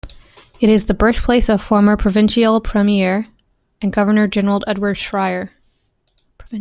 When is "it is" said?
0.59-0.87